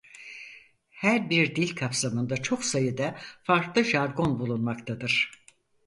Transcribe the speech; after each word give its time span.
Her 0.89 1.29
bir 1.29 1.55
dil 1.55 1.75
kapsamında 1.75 2.37
çok 2.37 2.63
sayıda 2.65 3.15
farklı 3.43 3.83
jargon 3.83 4.39
bulunmaktadır. 4.39 5.31